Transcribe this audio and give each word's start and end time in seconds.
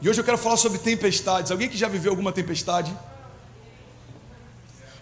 E 0.00 0.08
hoje 0.08 0.20
eu 0.20 0.24
quero 0.24 0.36
falar 0.36 0.56
sobre 0.56 0.78
tempestades. 0.78 1.50
Alguém 1.50 1.68
que 1.68 1.76
já 1.76 1.88
viveu 1.88 2.12
alguma 2.12 2.32
tempestade? 2.32 2.94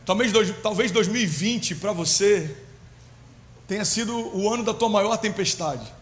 Talvez, 0.06 0.32
talvez 0.62 0.90
2020 0.90 1.76
para 1.76 1.92
você 1.92 2.54
tenha 3.66 3.84
sido 3.84 4.14
o 4.36 4.52
ano 4.52 4.62
da 4.62 4.72
tua 4.72 4.88
maior 4.88 5.16
tempestade. 5.16 5.92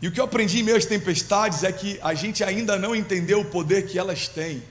E 0.00 0.08
o 0.08 0.12
que 0.12 0.18
eu 0.18 0.24
aprendi 0.24 0.60
em 0.60 0.62
meio 0.62 0.78
às 0.78 0.86
tempestades 0.86 1.62
é 1.62 1.70
que 1.70 1.98
a 2.02 2.14
gente 2.14 2.42
ainda 2.42 2.78
não 2.78 2.96
entendeu 2.96 3.40
o 3.40 3.44
poder 3.44 3.86
que 3.86 3.98
elas 3.98 4.26
têm. 4.28 4.62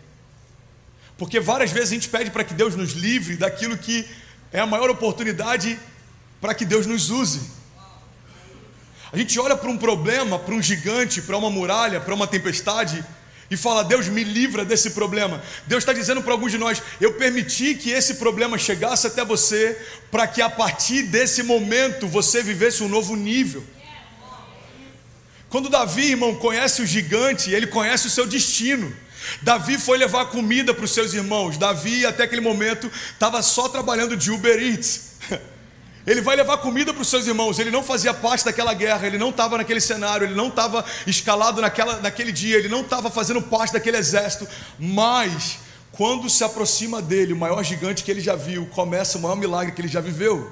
Porque 1.18 1.40
várias 1.40 1.71
vezes 1.71 1.92
a 1.92 1.94
gente 1.94 2.10
pede 2.10 2.32
para 2.32 2.44
que 2.44 2.54
Deus 2.54 2.76
nos 2.76 2.94
livre 2.94 3.36
daquilo 3.36 3.78
que 3.78 4.08
é 4.52 4.60
a 4.60 4.66
maior 4.66 4.90
oportunidade 4.90 5.78
para 6.42 6.56
que 6.56 6.66
Deus 6.66 6.88
nos 6.88 7.12
use. 7.12 7.59
A 9.12 9.18
gente 9.18 9.39
olha 9.39 9.55
para 9.55 9.70
um 9.70 9.78
problema, 9.78 10.38
para 10.38 10.54
um 10.54 10.62
gigante, 10.62 11.21
para 11.21 11.38
uma 11.38 11.50
muralha, 11.50 12.00
para 12.00 12.14
uma 12.14 12.28
tempestade 12.28 13.04
e 13.50 13.58
fala: 13.58 13.84
Deus 13.84 14.08
me 14.08 14.23
livra 14.23 14.63
desse 14.63 14.91
problema. 14.91 15.41
Deus 15.66 15.82
está 15.82 15.94
dizendo 15.94 16.22
para 16.22 16.34
alguns 16.34 16.52
de 16.52 16.58
nós: 16.58 16.82
Eu 17.02 17.13
permiti 17.13 17.76
que 17.76 17.90
esse 17.90 18.16
problema 18.16 18.58
chegasse 18.58 19.08
até 19.08 19.26
você, 19.26 19.77
para 20.12 20.27
que 20.27 20.41
a 20.41 20.49
partir 20.49 21.04
desse 21.04 21.41
momento 21.41 22.08
você 22.08 22.44
vivesse 22.44 22.84
um 22.84 22.88
novo 22.88 23.16
nível. 23.16 23.66
Quando 25.49 25.68
Davi, 25.68 26.12
irmão, 26.12 26.35
conhece 26.35 26.84
o 26.84 26.85
gigante, 26.85 27.49
ele 27.49 27.66
conhece 27.66 28.05
o 28.05 28.10
seu 28.12 28.27
destino. 28.27 28.96
Davi 29.41 29.80
foi 29.80 29.98
levar 29.98 30.26
comida 30.26 30.73
para 30.73 30.85
os 30.85 30.91
seus 30.91 31.13
irmãos. 31.13 31.57
Davi, 31.57 32.05
até 32.05 32.23
aquele 32.23 32.41
momento, 32.41 32.90
estava 33.12 33.41
só 33.41 33.68
trabalhando 33.68 34.16
de 34.16 34.30
Uber 34.30 34.62
Eats. 34.62 35.09
Ele 36.09 36.22
vai 36.22 36.36
levar 36.36 36.58
comida 36.58 36.91
para 36.91 37.04
os 37.04 37.08
seus 37.08 37.27
irmãos. 37.27 37.59
Ele 37.59 37.70
não 37.70 37.84
fazia 37.84 38.12
parte 38.16 38.44
daquela 38.44 38.73
guerra, 38.73 39.05
ele 39.05 39.20
não 39.20 39.30
estava 39.30 39.58
naquele 39.58 39.80
cenário, 39.80 40.26
ele 40.26 40.34
não 40.34 40.48
estava 40.48 40.84
escalado 41.05 41.62
naquela, 41.62 41.98
naquele 41.98 42.32
dia, 42.32 42.58
ele 42.58 42.68
não 42.68 42.82
estava 42.82 43.12
fazendo 43.12 43.40
parte 43.44 43.73
daquele 43.73 43.98
exército. 43.98 44.48
Mas, 44.80 45.59
quando 45.91 46.27
se 46.27 46.43
aproxima 46.43 46.99
dele, 46.99 47.34
o 47.34 47.37
maior 47.37 47.62
gigante 47.63 48.04
que 48.04 48.10
ele 48.10 48.21
já 48.21 48.35
viu, 48.35 48.65
começa 48.74 49.20
o 49.20 49.21
maior 49.21 49.35
milagre 49.35 49.71
que 49.71 49.82
ele 49.82 49.87
já 49.87 50.02
viveu. 50.02 50.52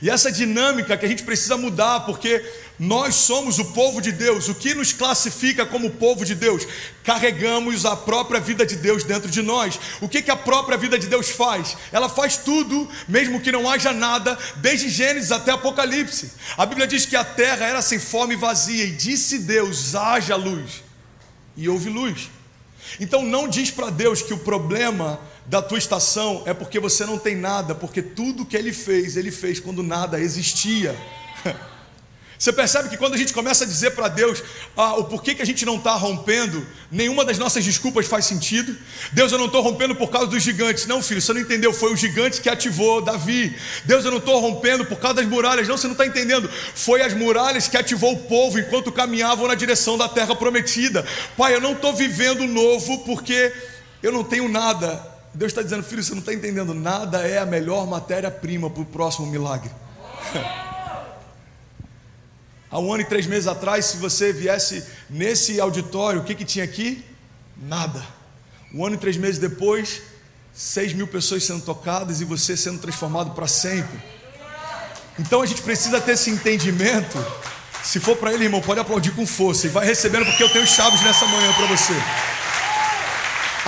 E 0.00 0.08
essa 0.08 0.30
dinâmica 0.30 0.96
que 0.96 1.04
a 1.04 1.08
gente 1.08 1.22
precisa 1.22 1.56
mudar, 1.56 2.00
porque 2.00 2.44
nós 2.78 3.14
somos 3.14 3.58
o 3.58 3.64
povo 3.72 4.00
de 4.00 4.12
Deus. 4.12 4.48
O 4.48 4.54
que 4.54 4.74
nos 4.74 4.92
classifica 4.92 5.66
como 5.66 5.90
povo 5.90 6.24
de 6.24 6.34
Deus? 6.34 6.66
Carregamos 7.02 7.84
a 7.84 7.96
própria 7.96 8.38
vida 8.40 8.64
de 8.64 8.76
Deus 8.76 9.02
dentro 9.02 9.30
de 9.30 9.42
nós. 9.42 9.78
O 10.00 10.08
que, 10.08 10.22
que 10.22 10.30
a 10.30 10.36
própria 10.36 10.78
vida 10.78 10.98
de 10.98 11.08
Deus 11.08 11.30
faz? 11.30 11.76
Ela 11.90 12.08
faz 12.08 12.36
tudo, 12.36 12.88
mesmo 13.08 13.40
que 13.40 13.50
não 13.50 13.68
haja 13.68 13.92
nada, 13.92 14.38
desde 14.56 14.88
Gênesis 14.88 15.32
até 15.32 15.50
Apocalipse. 15.50 16.32
A 16.56 16.64
Bíblia 16.64 16.86
diz 16.86 17.04
que 17.04 17.16
a 17.16 17.24
terra 17.24 17.66
era 17.66 17.82
sem 17.82 17.98
forma 17.98 18.34
e 18.34 18.36
vazia, 18.36 18.84
e 18.84 18.92
disse 18.92 19.38
Deus: 19.38 19.94
haja 19.94 20.36
luz. 20.36 20.84
E 21.56 21.68
houve 21.68 21.90
luz. 21.90 22.30
Então 23.00 23.22
não 23.22 23.48
diz 23.48 23.70
para 23.70 23.90
Deus 23.90 24.22
que 24.22 24.32
o 24.32 24.38
problema 24.38 25.20
da 25.48 25.62
tua 25.62 25.78
estação 25.78 26.42
é 26.44 26.52
porque 26.52 26.78
você 26.78 27.06
não 27.06 27.18
tem 27.18 27.34
nada, 27.34 27.74
porque 27.74 28.02
tudo 28.02 28.44
que 28.44 28.56
ele 28.56 28.72
fez, 28.72 29.16
ele 29.16 29.30
fez 29.30 29.58
quando 29.58 29.82
nada 29.82 30.20
existia. 30.20 30.94
Você 32.38 32.52
percebe 32.52 32.88
que 32.88 32.96
quando 32.96 33.14
a 33.14 33.16
gente 33.16 33.32
começa 33.32 33.64
a 33.64 33.66
dizer 33.66 33.90
para 33.96 34.06
Deus 34.06 34.44
ah, 34.76 34.94
o 34.94 35.04
porquê 35.06 35.34
que 35.34 35.42
a 35.42 35.44
gente 35.44 35.66
não 35.66 35.74
está 35.74 35.94
rompendo, 35.94 36.64
nenhuma 36.88 37.24
das 37.24 37.36
nossas 37.36 37.64
desculpas 37.64 38.06
faz 38.06 38.26
sentido. 38.26 38.76
Deus, 39.10 39.32
eu 39.32 39.38
não 39.38 39.46
estou 39.46 39.60
rompendo 39.60 39.96
por 39.96 40.08
causa 40.08 40.28
dos 40.28 40.40
gigantes. 40.40 40.86
Não, 40.86 41.02
filho, 41.02 41.20
você 41.20 41.32
não 41.32 41.40
entendeu. 41.40 41.72
Foi 41.72 41.92
o 41.92 41.96
gigante 41.96 42.40
que 42.40 42.48
ativou 42.48 43.02
Davi. 43.02 43.58
Deus, 43.84 44.04
eu 44.04 44.12
não 44.12 44.18
estou 44.18 44.38
rompendo 44.38 44.84
por 44.84 45.00
causa 45.00 45.16
das 45.16 45.26
muralhas. 45.26 45.66
Não, 45.66 45.76
você 45.76 45.88
não 45.88 45.94
está 45.94 46.06
entendendo. 46.06 46.48
Foi 46.76 47.02
as 47.02 47.12
muralhas 47.12 47.66
que 47.66 47.76
ativou 47.76 48.12
o 48.12 48.20
povo 48.28 48.56
enquanto 48.56 48.92
caminhavam 48.92 49.48
na 49.48 49.56
direção 49.56 49.98
da 49.98 50.08
terra 50.08 50.36
prometida. 50.36 51.04
Pai, 51.36 51.56
eu 51.56 51.60
não 51.60 51.72
estou 51.72 51.92
vivendo 51.92 52.46
novo 52.46 52.98
porque 52.98 53.52
eu 54.00 54.12
não 54.12 54.22
tenho 54.22 54.48
nada. 54.48 55.17
Deus 55.34 55.52
está 55.52 55.62
dizendo, 55.62 55.82
filho, 55.82 56.02
você 56.02 56.12
não 56.12 56.20
está 56.20 56.32
entendendo. 56.32 56.74
Nada 56.74 57.26
é 57.26 57.38
a 57.38 57.46
melhor 57.46 57.86
matéria-prima 57.86 58.68
para 58.70 58.82
o 58.82 58.86
próximo 58.86 59.26
milagre. 59.26 59.70
Há 62.70 62.78
um 62.78 62.92
ano 62.92 63.02
e 63.02 63.06
três 63.06 63.26
meses 63.26 63.46
atrás, 63.46 63.86
se 63.86 63.96
você 63.96 64.30
viesse 64.32 64.84
nesse 65.08 65.58
auditório, 65.58 66.20
o 66.20 66.24
que, 66.24 66.34
que 66.34 66.44
tinha 66.44 66.64
aqui? 66.64 67.02
Nada. 67.56 68.04
Um 68.74 68.84
ano 68.84 68.96
e 68.96 68.98
três 68.98 69.16
meses 69.16 69.38
depois, 69.38 70.02
seis 70.52 70.92
mil 70.92 71.06
pessoas 71.06 71.44
sendo 71.44 71.62
tocadas 71.62 72.20
e 72.20 72.26
você 72.26 72.56
sendo 72.56 72.78
transformado 72.78 73.30
para 73.30 73.46
sempre. 73.46 73.98
Então 75.18 75.40
a 75.40 75.46
gente 75.46 75.62
precisa 75.62 75.98
ter 76.00 76.12
esse 76.12 76.30
entendimento. 76.30 77.18
Se 77.82 77.98
for 77.98 78.16
para 78.16 78.34
ele, 78.34 78.44
irmão, 78.44 78.60
pode 78.60 78.80
aplaudir 78.80 79.12
com 79.12 79.26
força 79.26 79.66
e 79.66 79.70
vai 79.70 79.86
recebendo, 79.86 80.26
porque 80.26 80.42
eu 80.42 80.52
tenho 80.52 80.66
chaves 80.66 81.00
nessa 81.02 81.26
manhã 81.26 81.52
para 81.54 81.66
você. 81.66 81.94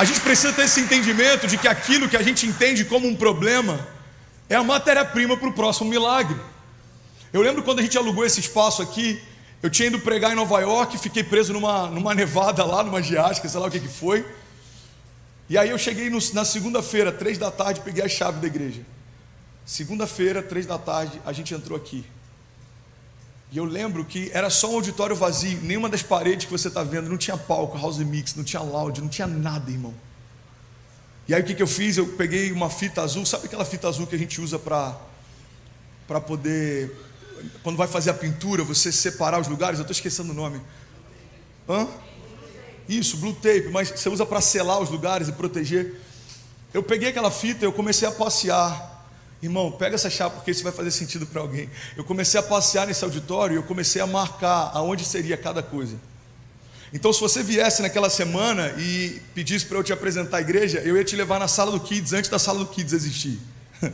A 0.01 0.05
gente 0.07 0.23
precisa 0.23 0.51
ter 0.51 0.63
esse 0.63 0.81
entendimento 0.81 1.47
de 1.47 1.59
que 1.59 1.69
aquilo 1.69 2.09
que 2.09 2.17
a 2.17 2.23
gente 2.23 2.47
entende 2.47 2.87
como 2.87 3.07
um 3.07 3.15
problema 3.15 3.87
é 4.49 4.55
a 4.55 4.65
matéria-prima 4.65 5.37
para 5.37 5.47
o 5.47 5.53
próximo 5.53 5.91
milagre. 5.91 6.41
Eu 7.31 7.43
lembro 7.43 7.63
quando 7.63 7.81
a 7.81 7.83
gente 7.83 7.99
alugou 7.99 8.25
esse 8.25 8.41
espaço 8.41 8.81
aqui, 8.81 9.21
eu 9.63 9.69
tinha 9.69 9.89
ido 9.89 10.01
pregar 10.01 10.33
em 10.33 10.35
Nova 10.35 10.59
York, 10.59 10.97
fiquei 10.97 11.23
preso 11.23 11.53
numa, 11.53 11.89
numa 11.89 12.15
nevada 12.15 12.65
lá, 12.65 12.83
numa 12.83 13.03
giástica, 13.03 13.47
sei 13.47 13.61
lá 13.61 13.67
o 13.67 13.71
que, 13.71 13.79
que 13.79 13.89
foi. 13.89 14.25
E 15.51 15.59
aí 15.59 15.69
eu 15.69 15.77
cheguei 15.77 16.09
no, 16.09 16.19
na 16.33 16.47
segunda-feira, 16.47 17.13
três 17.13 17.37
da 17.37 17.51
tarde, 17.51 17.83
peguei 17.83 18.03
a 18.03 18.09
chave 18.09 18.41
da 18.41 18.47
igreja. 18.47 18.81
Segunda-feira, 19.67 20.43
três 20.43 20.65
da 20.65 20.79
tarde, 20.79 21.21
a 21.27 21.33
gente 21.35 21.53
entrou 21.53 21.77
aqui. 21.77 22.07
E 23.53 23.59
eu 23.59 23.65
lembro 23.65 24.05
que 24.05 24.31
era 24.33 24.49
só 24.49 24.71
um 24.71 24.75
auditório 24.77 25.17
vazio, 25.17 25.61
nenhuma 25.63 25.89
das 25.89 26.03
paredes 26.03 26.47
que 26.47 26.53
você 26.53 26.69
está 26.69 26.83
vendo, 26.85 27.09
não 27.09 27.17
tinha 27.17 27.37
palco, 27.37 27.77
house 27.77 27.99
mix, 27.99 28.35
não 28.35 28.45
tinha 28.45 28.63
loud, 28.63 29.01
não 29.01 29.09
tinha 29.09 29.27
nada, 29.27 29.71
irmão. 29.71 29.95
E 31.27 31.35
aí 31.35 31.43
o 31.43 31.45
que, 31.45 31.55
que 31.55 31.63
eu 31.63 31.67
fiz? 31.67 31.97
Eu 31.97 32.07
peguei 32.07 32.53
uma 32.53 32.71
fita 32.71 33.03
azul, 33.03 33.27
sabe 33.27 33.47
aquela 33.47 33.65
fita 33.65 33.89
azul 33.89 34.07
que 34.07 34.15
a 34.15 34.19
gente 34.19 34.41
usa 34.41 34.59
para 34.59 36.21
poder 36.21 36.91
quando 37.63 37.77
vai 37.77 37.87
fazer 37.87 38.11
a 38.11 38.15
pintura, 38.15 38.65
você 38.65 38.93
separar 38.93 39.41
os 39.41 39.49
lugares, 39.49 39.79
eu 39.79 39.83
estou 39.83 39.93
esquecendo 39.95 40.33
o 40.33 40.35
nome. 40.35 40.61
Hã? 41.69 41.87
Isso, 42.89 43.17
blue 43.17 43.35
tape, 43.35 43.69
mas 43.71 43.91
você 43.91 44.09
usa 44.09 44.27
para 44.27 44.41
selar 44.41 44.81
os 44.81 44.91
lugares 44.91 45.29
e 45.29 45.33
proteger. 45.33 46.01
Eu 46.73 46.83
peguei 46.83 47.09
aquela 47.09 47.31
fita 47.31 47.65
e 47.65 47.67
eu 47.67 47.73
comecei 47.73 48.07
a 48.07 48.13
passear. 48.13 49.00
Irmão, 49.43 49.73
pega 49.73 49.95
essa 49.95 50.11
chave 50.11 50.35
porque 50.35 50.51
isso 50.51 50.63
vai 50.63 50.73
fazer 50.73 50.91
sentido 50.91 51.27
para 51.27 51.41
alguém. 51.41 51.71
Eu 51.97 52.05
comecei 52.05 52.39
a 52.39 52.43
passear 52.43 52.87
nesse 52.87 53.03
auditório 53.05 53.55
e 53.55 53.57
eu 53.57 53.63
comecei 53.63 54.03
a 54.03 54.07
marcar 54.07 54.71
aonde 54.75 55.05
seria 55.05 55.37
cada 55.37 55.63
coisa. 55.63 55.97
Então, 56.93 57.13
se 57.13 57.21
você 57.21 57.43
viesse 57.43 57.83
naquela 57.83 58.11
semana 58.11 58.75
e 58.77 59.23
pedisse 59.35 59.65
para 59.65 59.79
eu 59.79 59.85
te 59.85 59.93
apresentar 59.93 60.39
a 60.39 60.41
igreja, 60.41 60.81
eu 60.81 60.97
ia 60.97 61.05
te 61.05 61.15
levar 61.15 61.39
na 61.39 61.47
sala 61.47 61.71
do 61.71 61.81
Kids 61.81 62.13
antes 62.13 62.29
da 62.29 62.39
sala 62.39 62.59
do 62.59 62.67
Kids 62.67 62.93
existir. 62.93 63.39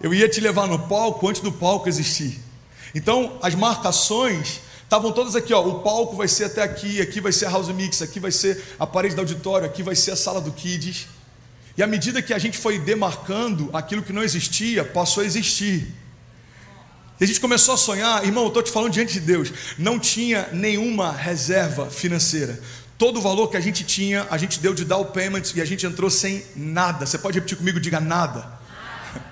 Eu 0.00 0.14
ia 0.14 0.28
te 0.28 0.40
levar 0.40 0.68
no 0.68 0.78
palco 0.86 1.28
antes 1.28 1.42
do 1.42 1.50
palco 1.50 1.88
existir. 1.88 2.38
Então, 2.94 3.36
as 3.42 3.56
marcações 3.56 4.60
estavam 4.84 5.10
todas 5.10 5.34
aqui, 5.34 5.52
ó. 5.52 5.60
O 5.60 5.80
palco 5.80 6.14
vai 6.14 6.28
ser 6.28 6.44
até 6.44 6.62
aqui, 6.62 7.00
aqui 7.00 7.20
vai 7.20 7.32
ser 7.32 7.46
a 7.46 7.50
house 7.50 7.66
mix, 7.68 8.00
aqui 8.00 8.20
vai 8.20 8.30
ser 8.30 8.62
a 8.78 8.86
parede 8.86 9.16
do 9.16 9.22
auditório, 9.22 9.66
aqui 9.66 9.82
vai 9.82 9.96
ser 9.96 10.12
a 10.12 10.16
sala 10.16 10.40
do 10.40 10.52
kids. 10.52 11.08
E 11.78 11.82
à 11.82 11.86
medida 11.86 12.20
que 12.20 12.34
a 12.34 12.38
gente 12.40 12.58
foi 12.58 12.76
demarcando 12.76 13.70
aquilo 13.72 14.02
que 14.02 14.12
não 14.12 14.24
existia, 14.24 14.84
passou 14.84 15.22
a 15.22 15.26
existir. 15.26 15.94
E 17.20 17.22
a 17.22 17.26
gente 17.26 17.38
começou 17.38 17.72
a 17.72 17.76
sonhar, 17.76 18.24
irmão, 18.24 18.42
eu 18.42 18.48
estou 18.48 18.64
te 18.64 18.72
falando 18.72 18.92
diante 18.92 19.12
de 19.12 19.20
Deus, 19.20 19.52
não 19.78 19.96
tinha 19.96 20.48
nenhuma 20.52 21.12
reserva 21.12 21.88
financeira. 21.88 22.60
Todo 22.98 23.20
o 23.20 23.22
valor 23.22 23.46
que 23.46 23.56
a 23.56 23.60
gente 23.60 23.84
tinha, 23.84 24.26
a 24.28 24.36
gente 24.36 24.58
deu 24.58 24.74
de 24.74 24.84
down 24.84 25.04
payment 25.04 25.44
e 25.54 25.60
a 25.60 25.64
gente 25.64 25.86
entrou 25.86 26.10
sem 26.10 26.44
nada. 26.56 27.06
Você 27.06 27.16
pode 27.16 27.36
repetir 27.36 27.56
comigo, 27.56 27.78
diga 27.78 28.00
nada. 28.00 28.58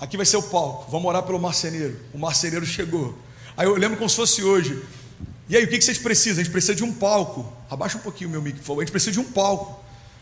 Aqui 0.00 0.16
vai 0.16 0.26
ser 0.26 0.38
o 0.38 0.42
palco. 0.42 0.90
Vamos 0.90 1.06
orar 1.06 1.22
pelo 1.22 1.38
marceneiro. 1.38 1.96
O 2.12 2.18
marceneiro 2.18 2.66
chegou. 2.66 3.16
Aí 3.56 3.64
eu 3.64 3.76
lembro 3.76 3.96
como 3.96 4.10
se 4.10 4.16
fosse 4.16 4.42
hoje. 4.42 4.82
E 5.48 5.56
aí, 5.56 5.62
o 5.62 5.68
que 5.68 5.80
vocês 5.80 5.98
precisam? 5.98 6.40
A 6.40 6.44
gente 6.44 6.52
precisa 6.52 6.74
de 6.74 6.82
um 6.82 6.92
palco. 6.92 7.52
Abaixa 7.70 7.96
um 7.96 8.00
pouquinho 8.00 8.28
o 8.28 8.32
meu 8.32 8.42
mic, 8.42 8.58
por 8.58 8.64
favor. 8.64 8.80
A 8.80 8.84
gente 8.84 8.92
precisa 8.92 9.12
de 9.12 9.20
um 9.20 9.24
palco. 9.30 9.80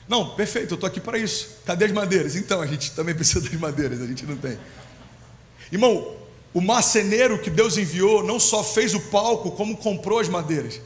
Não, 0.09 0.31
perfeito, 0.31 0.73
eu 0.73 0.75
estou 0.77 0.87
aqui 0.87 1.01
para 1.01 1.19
isso. 1.19 1.59
Cadê 1.67 1.85
as 1.85 1.93
madeiras? 1.93 2.35
Então, 2.35 2.61
a 2.61 2.67
gente 2.67 2.93
também 2.93 3.15
precisa 3.15 3.43
das 3.49 3.53
madeiras, 3.61 4.01
a 4.01 4.07
gente 4.07 4.25
não 4.25 4.37
tem. 4.37 4.59
Irmão, 5.71 6.17
o 6.55 6.61
marceneiro 6.61 7.39
que 7.39 7.51
Deus 7.51 7.77
enviou 7.77 8.25
não 8.25 8.41
só 8.41 8.65
fez 8.65 8.95
o 8.95 9.01
palco, 9.01 9.51
como 9.53 9.77
comprou 9.77 10.19
as 10.19 10.29
madeiras. 10.29 10.81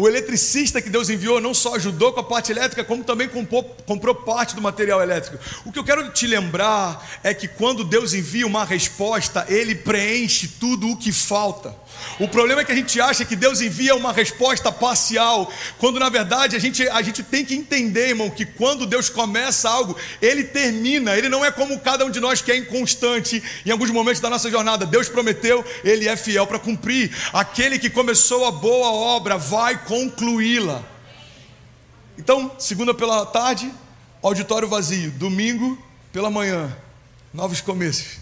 O 0.00 0.08
eletricista 0.08 0.80
que 0.80 0.88
Deus 0.88 1.10
enviou 1.10 1.42
não 1.42 1.52
só 1.52 1.74
ajudou 1.74 2.10
com 2.10 2.20
a 2.20 2.24
parte 2.24 2.50
elétrica, 2.50 2.82
como 2.82 3.04
também 3.04 3.28
comprou, 3.28 3.62
comprou 3.84 4.14
parte 4.14 4.54
do 4.54 4.62
material 4.62 5.02
elétrico. 5.02 5.38
O 5.62 5.70
que 5.70 5.78
eu 5.78 5.84
quero 5.84 6.10
te 6.10 6.26
lembrar 6.26 7.06
é 7.22 7.34
que 7.34 7.46
quando 7.46 7.84
Deus 7.84 8.14
envia 8.14 8.46
uma 8.46 8.64
resposta, 8.64 9.44
Ele 9.46 9.74
preenche 9.74 10.48
tudo 10.58 10.88
o 10.88 10.96
que 10.96 11.12
falta. 11.12 11.76
O 12.18 12.28
problema 12.28 12.60
é 12.62 12.64
que 12.64 12.72
a 12.72 12.74
gente 12.74 13.00
acha 13.00 13.24
que 13.24 13.36
Deus 13.36 13.60
envia 13.60 13.94
uma 13.94 14.12
resposta 14.12 14.70
parcial, 14.72 15.52
quando 15.78 15.98
na 15.98 16.08
verdade 16.08 16.56
a 16.56 16.58
gente, 16.58 16.86
a 16.88 17.02
gente 17.02 17.22
tem 17.22 17.44
que 17.44 17.54
entender, 17.54 18.08
irmão, 18.08 18.30
que 18.30 18.44
quando 18.44 18.86
Deus 18.86 19.08
começa 19.08 19.68
algo, 19.68 19.96
Ele 20.20 20.44
termina. 20.44 21.16
Ele 21.16 21.28
não 21.28 21.44
é 21.44 21.50
como 21.50 21.78
cada 21.80 22.04
um 22.04 22.10
de 22.10 22.20
nós 22.20 22.40
que 22.40 22.52
é 22.52 22.56
inconstante 22.56 23.42
em 23.64 23.70
alguns 23.70 23.90
momentos 23.90 24.20
da 24.20 24.30
nossa 24.30 24.50
jornada. 24.50 24.86
Deus 24.86 25.08
prometeu, 25.08 25.64
Ele 25.84 26.08
é 26.08 26.16
fiel 26.16 26.46
para 26.46 26.58
cumprir. 26.58 27.10
Aquele 27.32 27.78
que 27.78 27.90
começou 27.90 28.46
a 28.46 28.50
boa 28.50 28.90
obra 28.90 29.36
vai 29.36 29.76
concluí-la. 29.90 30.84
Então, 32.16 32.52
segunda 32.60 32.94
pela 32.94 33.26
tarde, 33.26 33.74
auditório 34.22 34.68
vazio. 34.68 35.10
Domingo 35.10 35.76
pela 36.12 36.30
manhã, 36.30 36.72
novos 37.34 37.60
começos. 37.60 38.20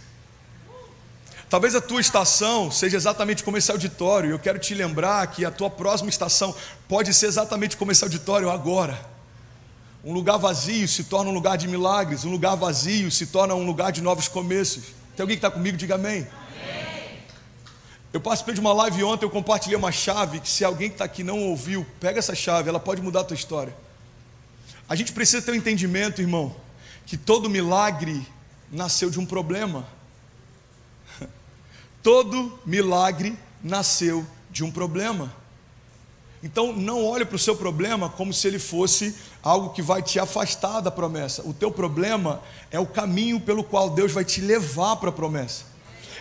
Talvez 1.50 1.74
a 1.74 1.80
tua 1.82 2.00
estação 2.00 2.70
seja 2.70 2.96
exatamente 2.96 3.44
como 3.44 3.58
esse 3.58 3.70
auditório. 3.70 4.30
Eu 4.30 4.38
quero 4.38 4.58
te 4.58 4.72
lembrar 4.72 5.26
que 5.26 5.44
a 5.44 5.50
tua 5.50 5.68
próxima 5.68 6.08
estação 6.08 6.54
pode 6.88 7.12
ser 7.12 7.26
exatamente 7.26 7.76
como 7.76 7.92
esse 7.92 8.02
auditório 8.02 8.48
agora. 8.48 8.98
Um 10.02 10.14
lugar 10.14 10.38
vazio 10.38 10.88
se 10.88 11.04
torna 11.04 11.30
um 11.30 11.34
lugar 11.34 11.58
de 11.58 11.68
milagres, 11.68 12.24
um 12.24 12.30
lugar 12.30 12.54
vazio 12.54 13.10
se 13.10 13.26
torna 13.26 13.54
um 13.54 13.66
lugar 13.66 13.92
de 13.92 14.00
novos 14.00 14.26
começos. 14.26 14.84
Tem 15.14 15.22
alguém 15.22 15.36
que 15.36 15.44
está 15.44 15.50
comigo? 15.50 15.76
Diga 15.76 15.96
amém. 15.96 16.26
Eu 18.12 18.20
participei 18.20 18.54
de 18.54 18.60
uma 18.60 18.72
live 18.72 19.04
ontem, 19.04 19.26
eu 19.26 19.30
compartilhei 19.30 19.76
uma 19.76 19.92
chave 19.92 20.40
que 20.40 20.48
se 20.48 20.64
alguém 20.64 20.88
que 20.88 20.94
está 20.94 21.04
aqui 21.04 21.22
não 21.22 21.40
ouviu, 21.40 21.86
pega 22.00 22.18
essa 22.18 22.34
chave, 22.34 22.68
ela 22.68 22.80
pode 22.80 23.02
mudar 23.02 23.20
a 23.20 23.24
tua 23.24 23.34
história. 23.34 23.76
A 24.88 24.96
gente 24.96 25.12
precisa 25.12 25.42
ter 25.42 25.52
um 25.52 25.54
entendimento, 25.54 26.22
irmão, 26.22 26.56
que 27.04 27.18
todo 27.18 27.50
milagre 27.50 28.26
nasceu 28.72 29.10
de 29.10 29.20
um 29.20 29.26
problema. 29.26 29.86
Todo 32.02 32.58
milagre 32.64 33.38
nasceu 33.62 34.26
de 34.50 34.64
um 34.64 34.70
problema. 34.70 35.32
Então 36.42 36.72
não 36.72 37.04
olhe 37.04 37.24
para 37.24 37.36
o 37.36 37.38
seu 37.38 37.56
problema 37.56 38.08
como 38.08 38.32
se 38.32 38.46
ele 38.46 38.58
fosse 38.58 39.14
algo 39.42 39.70
que 39.70 39.82
vai 39.82 40.02
te 40.02 40.18
afastar 40.18 40.80
da 40.80 40.90
promessa. 40.90 41.42
O 41.46 41.52
teu 41.52 41.70
problema 41.70 42.40
é 42.70 42.78
o 42.78 42.86
caminho 42.86 43.40
pelo 43.40 43.64
qual 43.64 43.90
Deus 43.90 44.12
vai 44.12 44.24
te 44.24 44.40
levar 44.40 44.96
para 44.96 45.08
a 45.10 45.12
promessa. 45.12 45.64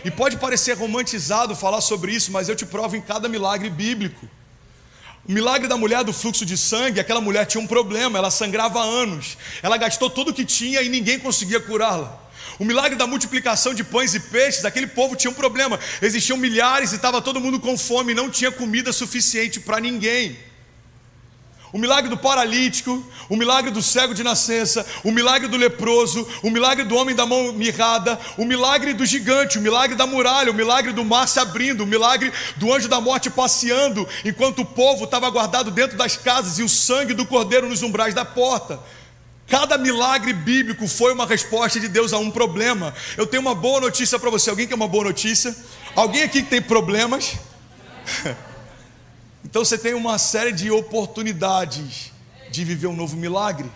E 0.04 0.10
pode 0.10 0.36
parecer 0.36 0.76
romantizado 0.76 1.56
falar 1.56 1.80
sobre 1.80 2.12
isso, 2.12 2.30
mas 2.30 2.48
eu 2.48 2.56
te 2.56 2.64
provo 2.64 2.96
em 2.96 3.00
cada 3.00 3.28
milagre 3.28 3.68
bíblico. 3.68 4.28
O 5.28 5.32
milagre 5.32 5.68
da 5.68 5.76
mulher 5.76 6.04
do 6.04 6.12
fluxo 6.12 6.46
de 6.46 6.56
sangue, 6.56 7.00
aquela 7.00 7.20
mulher 7.20 7.44
tinha 7.44 7.62
um 7.62 7.66
problema, 7.66 8.18
ela 8.18 8.30
sangrava 8.30 8.80
há 8.80 8.84
anos, 8.84 9.36
ela 9.62 9.76
gastou 9.76 10.08
tudo 10.08 10.30
o 10.30 10.34
que 10.34 10.44
tinha 10.44 10.80
e 10.80 10.88
ninguém 10.88 11.18
conseguia 11.18 11.60
curá-la. 11.60 12.28
O 12.58 12.64
milagre 12.64 12.96
da 12.96 13.06
multiplicação 13.06 13.74
de 13.74 13.84
pães 13.84 14.14
e 14.14 14.20
peixes, 14.20 14.64
aquele 14.64 14.86
povo 14.86 15.14
tinha 15.14 15.30
um 15.30 15.34
problema. 15.34 15.78
Existiam 16.02 16.36
milhares 16.36 16.92
e 16.92 16.96
estava 16.96 17.20
todo 17.22 17.40
mundo 17.40 17.60
com 17.60 17.76
fome, 17.76 18.14
não 18.14 18.30
tinha 18.30 18.50
comida 18.50 18.92
suficiente 18.92 19.60
para 19.60 19.78
ninguém. 19.78 20.36
O 21.72 21.78
milagre 21.78 22.08
do 22.08 22.16
paralítico, 22.16 23.04
o 23.28 23.36
milagre 23.36 23.70
do 23.70 23.82
cego 23.82 24.14
de 24.14 24.22
nascença, 24.22 24.86
o 25.04 25.10
milagre 25.10 25.48
do 25.48 25.56
leproso, 25.56 26.26
o 26.42 26.48
milagre 26.48 26.84
do 26.84 26.96
homem 26.96 27.14
da 27.14 27.26
mão 27.26 27.52
mirrada, 27.52 28.18
o 28.38 28.44
milagre 28.44 28.94
do 28.94 29.04
gigante, 29.04 29.58
o 29.58 29.60
milagre 29.60 29.94
da 29.94 30.06
muralha, 30.06 30.50
o 30.50 30.54
milagre 30.54 30.92
do 30.92 31.04
mar 31.04 31.28
se 31.28 31.38
abrindo, 31.38 31.84
o 31.84 31.86
milagre 31.86 32.32
do 32.56 32.72
anjo 32.72 32.88
da 32.88 33.00
morte 33.00 33.28
passeando, 33.28 34.08
enquanto 34.24 34.60
o 34.60 34.64
povo 34.64 35.04
estava 35.04 35.28
guardado 35.28 35.70
dentro 35.70 35.98
das 35.98 36.16
casas 36.16 36.58
e 36.58 36.62
o 36.62 36.68
sangue 36.68 37.12
do 37.12 37.26
cordeiro 37.26 37.68
nos 37.68 37.82
umbrais 37.82 38.14
da 38.14 38.24
porta. 38.24 38.80
Cada 39.46 39.76
milagre 39.76 40.32
bíblico 40.32 40.86
foi 40.88 41.12
uma 41.12 41.26
resposta 41.26 41.78
de 41.78 41.88
Deus 41.88 42.12
a 42.12 42.18
um 42.18 42.30
problema. 42.30 42.94
Eu 43.16 43.26
tenho 43.26 43.42
uma 43.42 43.54
boa 43.54 43.80
notícia 43.80 44.18
para 44.18 44.28
você. 44.30 44.50
Alguém 44.50 44.66
quer 44.66 44.74
uma 44.74 44.88
boa 44.88 45.04
notícia? 45.04 45.56
Alguém 45.94 46.22
aqui 46.22 46.42
que 46.42 46.50
tem 46.50 46.60
problemas? 46.60 47.36
Então 49.48 49.64
você 49.64 49.78
tem 49.78 49.94
uma 49.94 50.18
série 50.18 50.52
de 50.52 50.70
oportunidades 50.70 52.12
de 52.50 52.64
viver 52.64 52.86
um 52.86 52.94
novo 52.94 53.16
milagre. 53.16 53.70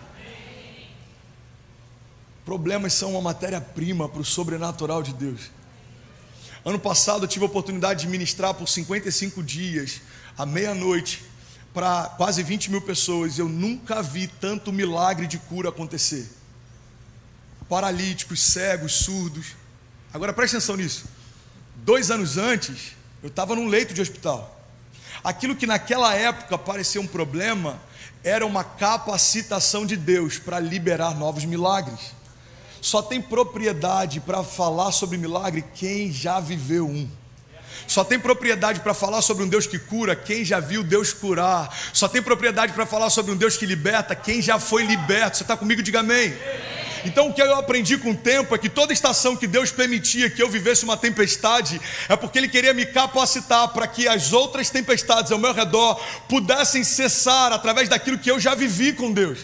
Problemas 2.45 2.93
são 2.93 3.13
uma 3.13 3.21
matéria-prima 3.21 4.07
para 4.07 4.21
o 4.21 4.23
sobrenatural 4.23 5.01
de 5.01 5.15
Deus. 5.15 5.49
Ano 6.63 6.77
passado 6.77 7.23
eu 7.23 7.27
tive 7.27 7.43
a 7.43 7.47
oportunidade 7.47 8.01
de 8.01 8.07
ministrar 8.07 8.53
por 8.53 8.69
55 8.69 9.41
dias, 9.41 9.99
à 10.37 10.45
meia-noite, 10.45 11.23
para 11.73 12.05
quase 12.17 12.43
20 12.43 12.69
mil 12.69 12.81
pessoas. 12.81 13.39
Eu 13.39 13.49
nunca 13.49 14.03
vi 14.03 14.27
tanto 14.27 14.71
milagre 14.71 15.25
de 15.25 15.39
cura 15.39 15.69
acontecer. 15.69 16.29
Paralíticos, 17.67 18.43
cegos, 18.43 18.93
surdos. 18.93 19.55
Agora 20.13 20.33
preste 20.33 20.55
atenção 20.55 20.75
nisso. 20.75 21.05
Dois 21.77 22.11
anos 22.11 22.37
antes, 22.37 22.91
eu 23.23 23.29
estava 23.29 23.55
num 23.55 23.67
leito 23.67 23.91
de 23.91 24.01
hospital. 24.03 24.52
Aquilo 25.23 25.55
que 25.55 25.65
naquela 25.65 26.13
época 26.13 26.57
parecia 26.57 26.99
um 26.99 27.07
problema 27.07 27.79
era 28.23 28.45
uma 28.45 28.63
capacitação 28.63 29.85
de 29.85 29.95
Deus 29.95 30.37
para 30.37 30.59
liberar 30.59 31.15
novos 31.15 31.45
milagres. 31.45 32.13
Só 32.81 33.01
tem 33.01 33.21
propriedade 33.21 34.19
para 34.19 34.43
falar 34.43 34.91
sobre 34.91 35.17
milagre 35.17 35.63
quem 35.75 36.11
já 36.11 36.39
viveu 36.39 36.85
um. 36.85 37.09
Só 37.87 38.03
tem 38.03 38.19
propriedade 38.19 38.81
para 38.81 38.93
falar 38.93 39.21
sobre 39.21 39.43
um 39.43 39.47
Deus 39.47 39.65
que 39.65 39.79
cura 39.79 40.15
quem 40.15 40.43
já 40.43 40.59
viu 40.59 40.83
Deus 40.83 41.13
curar. 41.13 41.73
Só 41.93 42.07
tem 42.07 42.21
propriedade 42.21 42.73
para 42.73 42.85
falar 42.85 43.09
sobre 43.09 43.31
um 43.31 43.37
Deus 43.37 43.57
que 43.57 43.65
liberta 43.65 44.15
quem 44.15 44.41
já 44.41 44.59
foi 44.59 44.83
liberto. 44.83 45.37
Você 45.37 45.43
está 45.43 45.55
comigo? 45.55 45.81
Diga 45.81 46.01
amém. 46.01 46.33
Então 47.05 47.27
o 47.27 47.33
que 47.33 47.41
eu 47.41 47.55
aprendi 47.55 47.97
com 47.97 48.11
o 48.11 48.15
tempo 48.15 48.55
é 48.55 48.57
que 48.57 48.69
toda 48.69 48.93
estação 48.93 49.35
que 49.35 49.47
Deus 49.47 49.71
permitia 49.71 50.29
que 50.29 50.41
eu 50.41 50.49
vivesse 50.49 50.83
uma 50.83 50.95
tempestade 50.95 51.79
é 52.07 52.15
porque 52.15 52.37
Ele 52.37 52.47
queria 52.47 52.73
me 52.73 52.85
capacitar 52.85 53.67
para 53.69 53.87
que 53.87 54.07
as 54.07 54.31
outras 54.31 54.69
tempestades 54.69 55.31
ao 55.31 55.37
meu 55.37 55.53
redor 55.53 56.01
pudessem 56.29 56.83
cessar 56.83 57.51
através 57.51 57.89
daquilo 57.89 58.17
que 58.17 58.31
eu 58.31 58.39
já 58.39 58.55
vivi 58.55 58.93
com 58.93 59.11
Deus. 59.11 59.39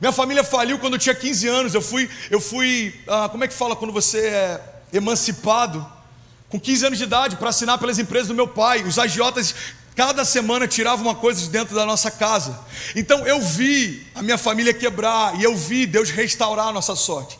Minha 0.00 0.12
família 0.12 0.42
faliu 0.42 0.78
quando 0.78 0.94
eu 0.94 0.98
tinha 0.98 1.14
15 1.14 1.48
anos. 1.48 1.74
Eu 1.74 1.82
fui, 1.82 2.10
eu 2.30 2.40
fui, 2.40 2.94
ah, 3.06 3.28
como 3.30 3.44
é 3.44 3.48
que 3.48 3.54
fala 3.54 3.76
quando 3.76 3.92
você 3.92 4.26
é 4.26 4.60
emancipado? 4.92 5.94
com 6.54 6.60
15 6.60 6.86
anos 6.86 6.98
de 6.98 7.04
idade, 7.04 7.34
para 7.34 7.48
assinar 7.48 7.78
pelas 7.78 7.98
empresas 7.98 8.28
do 8.28 8.34
meu 8.34 8.46
pai. 8.46 8.84
Os 8.84 8.96
agiotas 8.96 9.52
cada 9.94 10.24
semana 10.24 10.66
tiravam 10.66 11.06
uma 11.06 11.14
coisa 11.14 11.40
de 11.40 11.48
dentro 11.48 11.74
da 11.74 11.86
nossa 11.86 12.10
casa. 12.10 12.58
Então 12.94 13.26
eu 13.26 13.40
vi 13.40 14.06
a 14.14 14.22
minha 14.22 14.38
família 14.38 14.74
quebrar 14.74 15.38
e 15.38 15.44
eu 15.44 15.56
vi 15.56 15.86
Deus 15.86 16.10
restaurar 16.10 16.68
a 16.68 16.72
nossa 16.72 16.96
sorte. 16.96 17.38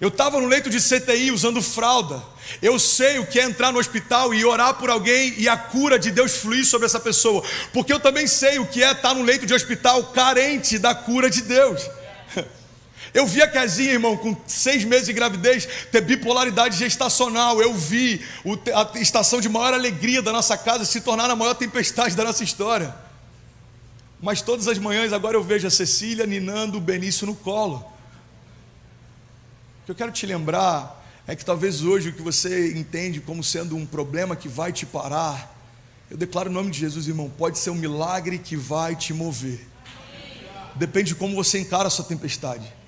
Eu 0.00 0.08
estava 0.08 0.40
no 0.40 0.46
leito 0.46 0.70
de 0.70 0.78
CTI 0.80 1.30
usando 1.30 1.60
fralda. 1.60 2.22
Eu 2.62 2.78
sei 2.78 3.18
o 3.18 3.26
que 3.26 3.38
é 3.38 3.44
entrar 3.44 3.70
no 3.70 3.78
hospital 3.78 4.32
e 4.32 4.44
orar 4.44 4.74
por 4.74 4.88
alguém 4.88 5.34
e 5.36 5.46
a 5.46 5.56
cura 5.58 5.98
de 5.98 6.10
Deus 6.10 6.38
fluir 6.38 6.64
sobre 6.64 6.86
essa 6.86 6.98
pessoa. 6.98 7.44
Porque 7.72 7.92
eu 7.92 8.00
também 8.00 8.26
sei 8.26 8.58
o 8.58 8.66
que 8.66 8.82
é 8.82 8.92
estar 8.92 9.14
no 9.14 9.22
leito 9.22 9.44
de 9.44 9.52
hospital 9.52 10.04
carente 10.04 10.78
da 10.78 10.94
cura 10.94 11.28
de 11.28 11.42
Deus. 11.42 11.82
Eu 13.12 13.26
vi 13.26 13.42
a 13.42 13.48
Kezinha, 13.48 13.92
irmão, 13.92 14.16
com 14.16 14.36
seis 14.46 14.84
meses 14.84 15.06
de 15.06 15.12
gravidez, 15.12 15.66
ter 15.90 16.00
bipolaridade 16.00 16.76
gestacional. 16.76 17.60
Eu 17.60 17.74
vi 17.74 18.24
a 18.74 18.98
estação 18.98 19.40
de 19.40 19.48
maior 19.48 19.74
alegria 19.74 20.22
da 20.22 20.32
nossa 20.32 20.56
casa 20.56 20.84
se 20.84 21.00
tornar 21.00 21.28
a 21.28 21.34
maior 21.34 21.54
tempestade 21.54 22.14
da 22.14 22.24
nossa 22.24 22.44
história. 22.44 22.94
Mas 24.22 24.42
todas 24.42 24.68
as 24.68 24.78
manhãs 24.78 25.12
agora 25.12 25.36
eu 25.36 25.42
vejo 25.42 25.66
a 25.66 25.70
Cecília 25.70 26.26
ninando 26.26 26.78
o 26.78 26.80
Benício 26.80 27.26
no 27.26 27.34
colo. 27.34 27.84
O 29.82 29.86
que 29.86 29.90
eu 29.90 29.94
quero 29.94 30.12
te 30.12 30.24
lembrar 30.26 31.04
é 31.26 31.34
que 31.34 31.44
talvez 31.44 31.82
hoje 31.82 32.10
o 32.10 32.12
que 32.12 32.22
você 32.22 32.76
entende 32.76 33.20
como 33.20 33.42
sendo 33.42 33.76
um 33.76 33.86
problema 33.86 34.36
que 34.36 34.48
vai 34.48 34.72
te 34.72 34.84
parar, 34.86 35.56
eu 36.10 36.16
declaro 36.16 36.50
o 36.50 36.52
nome 36.52 36.70
de 36.70 36.78
Jesus, 36.78 37.08
irmão, 37.08 37.30
pode 37.30 37.58
ser 37.58 37.70
um 37.70 37.74
milagre 37.74 38.38
que 38.38 38.56
vai 38.56 38.94
te 38.94 39.12
mover. 39.12 39.66
Depende 40.74 41.08
de 41.08 41.14
como 41.14 41.34
você 41.34 41.58
encara 41.58 41.88
a 41.88 41.90
sua 41.90 42.04
tempestade. 42.04 42.79